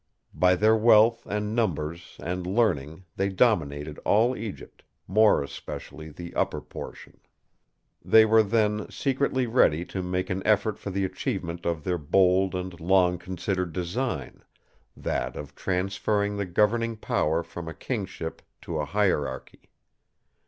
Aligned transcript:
By 0.33 0.55
their 0.55 0.75
wealth 0.75 1.27
and 1.27 1.53
numbers 1.55 2.17
and 2.23 2.47
learning 2.47 3.05
they 3.17 3.29
dominated 3.29 3.99
all 3.99 4.35
Egypt, 4.35 4.81
more 5.07 5.43
especially 5.43 6.09
the 6.09 6.33
Upper 6.33 6.59
portion. 6.59 7.19
They 8.03 8.25
were 8.25 8.41
then 8.41 8.89
secretly 8.89 9.45
ready 9.45 9.85
to 9.85 10.01
make 10.01 10.31
an 10.31 10.41
effort 10.43 10.79
for 10.79 10.89
the 10.89 11.05
achievement 11.05 11.67
of 11.67 11.83
their 11.83 11.99
bold 11.99 12.55
and 12.55 12.79
long 12.79 13.19
considered 13.19 13.73
design, 13.73 14.41
that 14.97 15.35
of 15.35 15.53
transferring 15.53 16.35
the 16.35 16.47
governing 16.47 16.97
power 16.97 17.43
from 17.43 17.67
a 17.67 17.73
Kingship 17.75 18.41
to 18.63 18.79
a 18.79 18.85
Hierarchy. 18.85 19.69